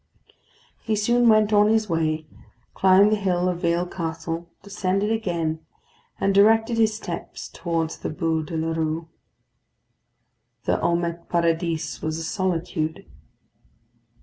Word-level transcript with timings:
He 0.81 0.95
soon 0.95 1.29
went 1.29 1.53
on 1.53 1.69
his 1.69 1.87
way, 1.87 2.25
climbed 2.73 3.11
the 3.11 3.15
hill 3.17 3.47
of 3.47 3.59
Vale 3.59 3.85
Castle, 3.85 4.49
descended 4.63 5.11
again, 5.11 5.59
and 6.19 6.33
directed 6.33 6.79
his 6.79 6.95
steps 6.97 7.47
towards 7.47 7.99
the 7.99 8.09
Bû 8.09 8.43
de 8.43 8.57
la 8.57 8.71
Rue. 8.71 9.09
The 10.63 10.77
Houmet 10.77 11.29
Paradis 11.29 12.01
was 12.01 12.17
a 12.17 12.23
solitude. 12.23 13.05